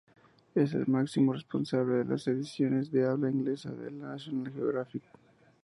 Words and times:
Es 0.55 0.73
el 0.73 0.87
máximo 0.87 1.31
responsable 1.33 1.93
de 1.99 2.05
las 2.05 2.25
ediciones 2.27 2.89
de 2.91 3.05
habla 3.05 3.29
inglesa 3.29 3.69
de 3.69 3.91
la 3.91 4.07
"National 4.15 4.51
Geographic". 4.51 5.03